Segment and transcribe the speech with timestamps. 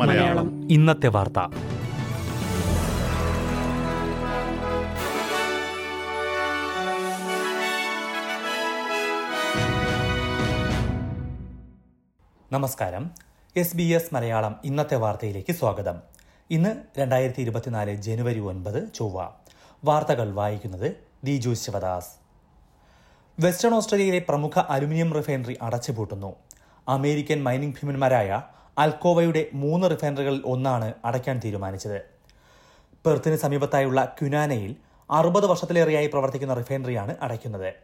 [0.00, 0.72] മലയാളം.
[0.72, 1.38] ഇന്നത്തെ വാർത്ത.
[12.52, 13.10] നമസ്കാരം.
[13.56, 15.98] എസ് ബി എസ് മലയാളം ഇന്നത്തെ വാർത്തയിലേക്ക് സ്വാഗതം.
[16.50, 19.28] ഇന്ന് രണ്ടായിരത്തി ഇരുപത്തിനാല് ജനുവരി ഒൻപത് ചൊവ്വ.
[19.84, 22.27] വാർത്തകൾ വായിക്കുന്നത് ദിജു ശിവദാസ്.
[23.40, 26.36] വെസ്റ്റേൺ ഓസ്ട്രേലിയയിലെ പ്രമുഖ അലുമിനിയം റിഫൈനറി അടച്ചുപൂട്ടുന്നു.
[26.88, 28.42] അമേരിക്കൻ മൈനിംഗ് ഭീമന്മാരായ
[28.78, 32.00] അൽക്കോവയുടെ മൂന്ന് റിഫൈനറികളിൽ ഒന്നാണ് അടയ്ക്കാൻ തീരുമാനിച്ചത്.
[33.06, 34.76] പെർത്തിന് സമീപത്തായുള്ള ക്യുനാനയിൽ
[35.10, 37.74] അറുപത് വർഷത്തിലേറെയായി പ്രവർത്തിക്കുന്ന റിഫൈനറിയാണ് അടയ്ക്കുന്നത്.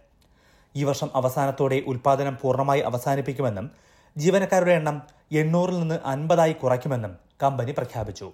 [0.77, 3.71] ഈ വർഷം അവസാനത്തോടെ ഉൽപാദനം പൂർണമായി അവസാനിപ്പിക്കുമെന്നും
[4.17, 8.33] ജീവനക്കാരുടെ എണ്ണം എണ്ണൂറിൽ നിന്ന് അൻപതായി കുറയ്ക്കുമെന്നും കമ്പനി പ്രഖ്യാപിച്ചു.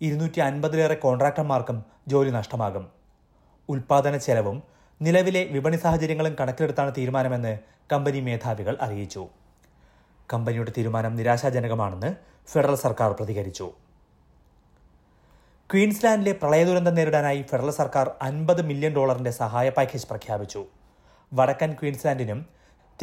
[0.00, 2.86] ഇരുന്നൂറ്റി അൻപതിലേറെ കോൺട്രാക്ടർമാർക്കും ജോലി നഷ്ടമാകും.
[3.68, 4.71] ഉൽപാദന ചെലവും
[5.02, 7.58] നിലവിലെ വിപണി സാഹചര്യങ്ങളും കണക്കിലെടുത്താണ് തീരുമാനമെന്ന്
[7.92, 9.28] കമ്പനി മേധാവികൾ അറിയിച്ചു.
[10.32, 12.14] കമ്പനിയുടെ തീരുമാനം നിരാശാജനകമാണെന്ന്
[12.48, 13.72] ഫെഡറൽ സർക്കാർ പ്രതികരിച്ചു.
[15.72, 20.66] ക്വീൻസ്ലാൻഡിലെ പ്രളയ ദുരന്തം നേരിടാനായി ഫെഡറൽ സർക്കാർ അൻപത് മില്യൺ ഡോളറിന്റെ സഹായ പാക്കേജ് പ്രഖ്യാപിച്ചു.
[21.34, 22.46] വടക്കൻ ക്വീൻസ്ലാൻഡിനും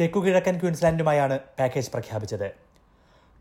[0.00, 2.50] തെക്കുകിഴക്കൻ ക്വീൻസ്ലാൻഡിനുമായാണ് പാക്കേജ് പ്രഖ്യാപിച്ചത്.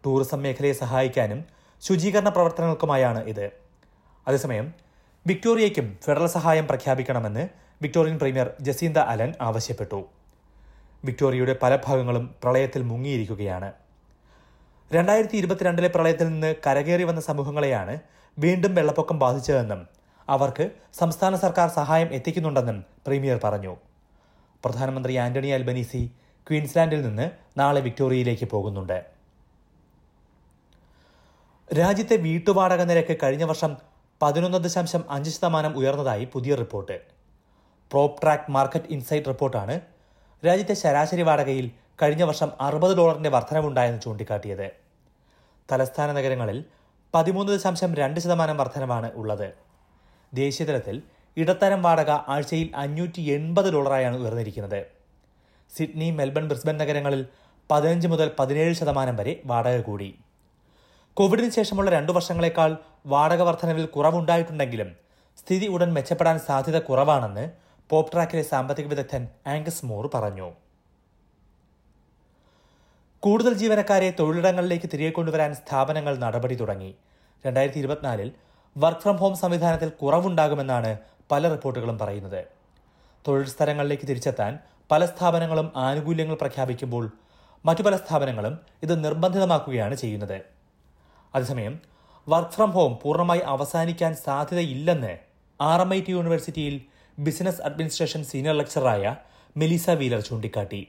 [0.06, 1.46] ടൂറിസം മേഖലയെ സഹായിക്കാനും
[1.82, 3.52] ശുചീകരണ പ്രവർത്തനങ്ങൾക്കുമായാണ് ഇത്.
[4.28, 4.74] അതേസമയം
[5.28, 10.06] വിക്ടോറിയയ്ക്കും ഫെഡറൽ സഹായം പ്രഖ്യാപിക്കണമെന്ന് വിക്ടോറിയൻ പ്രീമിയർ ജസീന്ത അലൻ ആവശ്യപ്പെട്ടു.
[11.06, 13.72] വിക്ടോറിയയുടെ പല ഭാഗങ്ങളും പ്രളയത്തിൽ മുങ്ങിയിരിക്കുകയാണ്.
[14.94, 18.00] രണ്ടായിരത്തി ഇരുപത്തിരണ്ടിലെ പ്രളയത്തിൽ നിന്ന് കരകയറി വന്ന സമൂഹങ്ങളെയാണ്
[18.40, 19.88] വീണ്ടും വെള്ളപ്പൊക്കം ബാധിച്ചതെന്നും
[20.30, 23.78] അവർക്ക് സംസ്ഥാന സർക്കാർ സഹായം എത്തിക്കുന്നുണ്ടെന്നും പ്രീമിയർ പറഞ്ഞു.
[24.66, 26.12] പ്രധാനമന്ത്രി ആന്റണി അൽബനീസി
[26.50, 29.06] ക്വീൻസ്ലാൻഡിൽ നിന്ന് നാളെ വിക്ടോറിയയിലേക്ക് പോകുന്നുണ്ട്.
[31.80, 33.78] രാജ്യത്തെ വീട്ടുവാടക നിരക്ക് കഴിഞ്ഞ വർഷം
[34.22, 37.19] പതിനൊന്ന് ദശാംശം അഞ്ച് ശതമാനം ഉയർന്നതായി പുതിയ റിപ്പോർട്ട്.
[37.92, 39.82] പ്രോപ് ട്രാക്ക് മാർക്കറ്റ് ഇൻസൈറ്റ് റിപ്പോർട്ടാണ്
[40.46, 44.72] രാജ്യത്തെ ശരാശരി വാടകയിൽ കഴിഞ്ഞ വർഷം അറുപത് ഡോളറിന്റെ വർധനവുണ്ടായെന്ന് ചൂണ്ടിക്കാട്ടിയത്.
[45.72, 46.66] തലസ്ഥാന നഗരങ്ങളിൽ
[47.14, 49.54] പതിമൂന്ന് ദശാംശം രണ്ട് ശതമാനം വർധനമാണ് ഉള്ളത്.
[50.34, 51.02] ദേശീയതലത്തിൽ
[51.38, 54.86] ഇടത്തരം വാടക ആഴ്ചയിൽ അഞ്ഞൂറ്റി എൺപത് ഡോളറായാണ് ഉയർന്നിരിക്കുന്നത്.
[55.78, 57.26] സിഡ്നി മെൽബൺ ബ്രിസ്ബൻ നഗരങ്ങളിൽ
[57.72, 60.20] പതിനഞ്ച് മുതൽ പതിനേഴ് ശതമാനം വരെ വാടക കൂടി.
[61.14, 64.96] കോവിഡിന് ശേഷമുള്ള രണ്ടു വർഷങ്ങളെക്കാൾ വാടക വർധനവിൽ കുറവുണ്ടായിട്ടുണ്ടെങ്കിലും
[65.38, 70.48] സ്ഥിതി ഉടൻ മെച്ചപ്പെടാൻ സാധ്യത കുറവാണെന്ന് പോപ്പ് ട്രാക്കിലെ സാമ്പത്തിക വിദഗ്ധൻ ആംഗസ് മോർ പറഞ്ഞു.
[73.20, 76.96] കൂടുതൽ ജീവനക്കാരെ തൊഴിലിടങ്ങളിലേക്ക് തിരികെ കൊണ്ടുവരാൻ സ്ഥാപനങ്ങൾ നടപടി തുടങ്ങി.
[77.46, 78.30] രണ്ടായിരത്തി ഇരുപത്തിനാലിൽ
[78.78, 80.98] വർക്ക് ഫ്രം ഹോം സംവിധാനത്തിൽ കുറവുണ്ടാകുമെന്നാണ്
[81.32, 82.46] പല റിപ്പോർട്ടുകളും പറയുന്നത്.
[83.28, 84.60] തൊഴിൽ സ്ഥലങ്ങളിലേക്ക് തിരിച്ചെത്താൻ
[84.92, 87.12] പല സ്ഥാപനങ്ങളും ആനുകൂല്യങ്ങൾ പ്രഖ്യാപിക്കുമ്പോൾ
[87.66, 90.38] മറ്റു പല സ്ഥാപനങ്ങളും ഇത് നിർബന്ധിതമാക്കുകയാണ് ചെയ്യുന്നത്.
[91.36, 91.80] അതേസമയം
[92.28, 95.18] വർക്ക് ഫ്രം ഹോം പൂർണമായി അവസാനിക്കാൻ സാധ്യതയില്ലെന്ന്
[95.62, 99.16] ആർ എം ഐ ടി യൂണിവേഴ്സിറ്റിയിൽ ബിസിനസ് അഡ്മിനിസ്ട്രേഷൻ സീനിയർ ലെക്ചറായ
[99.58, 100.88] മെലിസ വീലർ ചൂണ്ടിക്കാട്ടി.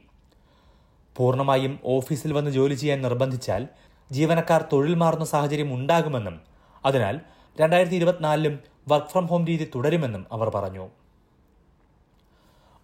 [1.17, 3.69] പൂർണമായും ഓഫീസിൽ വന്ന് ജോലി ചെയ്യാൻ നിർബന്ധിച്ചാൽ
[4.11, 6.41] ജീവനക്കാർ തൊഴിൽ മാറുന്ന സാഹചര്യം ഉണ്ടാകുമെന്നും
[6.85, 7.21] അതിനാൽ
[7.61, 8.59] രണ്ടായിരത്തി ഇരുപത്തിനാലിലും
[8.89, 10.89] വർക്ക് ഫ്രം ഹോം രീതി തുടരുമെന്നും അവർ പറഞ്ഞു.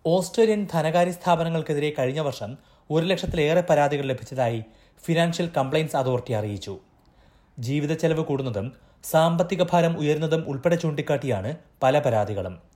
[0.06, 2.58] ഓസ്ട്രേലിയൻ ധനകാര്യ സ്ഥാപനങ്ങൾക്കെതിരെ കഴിഞ്ഞ വർഷം
[2.90, 4.64] ഒരു ലക്ഷത്തിലേറെ പരാതികൾ ലഭിച്ചതായി
[5.04, 6.78] ഫിനാൻഷ്യൽ കംപ്ലയിൻസ് അതോറിറ്റി അറിയിച്ചു.
[7.58, 8.72] ജീവിത ചെലവ് കൂടുന്നതും
[9.04, 12.75] സാമ്പത്തിക ഭാരം ഉയരുന്നതും ഉൾപ്പെടെ ചൂണ്ടിക്കാട്ടിയാണ് പല പരാതികളും.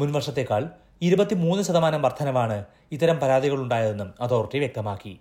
[0.00, 0.62] മുൻവർഷത്തേക്കാൾ
[1.02, 2.56] ഇരുപത്തിമൂന്ന് ശതമാനം വർധനവാണ്
[2.92, 5.12] ഇത്തരം പരാതികൾ ഉണ്ടായതെന്നും അതോറിറ്റി വ്യക്തമാക്കി.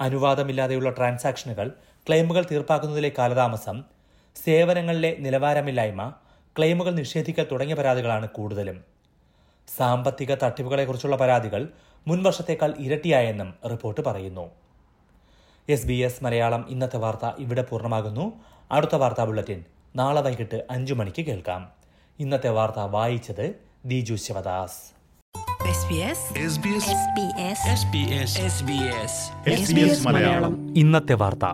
[0.00, 1.68] അനുവാദമില്ലാതെയുള്ള ട്രാൻസാക്ഷനുകൾ
[2.06, 3.76] ക്ലെയിമുകൾ തീർപ്പാക്കുന്നതിലെ കാലതാമസം
[4.44, 6.02] സേവനങ്ങളിലെ നിലവാരമില്ലായ്മ
[6.58, 8.78] ക്ലെയിമുകൾ നിഷേധിക്കൽ തുടങ്ങിയ പരാതികളാണ് കൂടുതലും.
[9.76, 11.68] സാമ്പത്തിക തട്ടിപ്പുകളെക്കുറിച്ചുള്ള പരാതികൾ
[12.06, 14.44] മുൻവർഷത്തേക്കാൾ ഇരട്ടിയായെന്നും റിപ്പോർട്ട് പറയുന്നു.
[15.68, 18.26] എസ് ബി എസ് മലയാളം ഇന്നത്തെ വാർത്ത ഇവിടെ പൂർണമാകുന്നു.
[18.72, 19.64] അടുത്ത വാർത്താ ബുള്ളറ്റിൻ
[19.96, 21.62] നാളെ വൈകിട്ട് അഞ്ചു മണിക്ക് കേൾക്കാം.
[22.18, 24.98] ഇന്നത്തെ വാർത്ത വായിച്ചത് ദിജു ശിവദാസ്
[30.76, 31.44] ഇന്നത്തെ വാർത്ത.